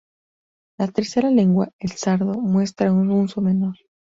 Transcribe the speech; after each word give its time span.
La 0.79 0.87
tercera 0.87 1.29
lengua, 1.29 1.69
el 1.77 1.91
sardo, 1.91 2.33
muestra 2.41 2.91
un 2.91 3.11
uso 3.11 3.39
menor. 3.39 3.77